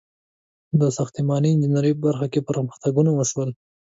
[0.79, 3.49] •د ساختماني انجینرۍ په برخه کې پرمختګونه وشول.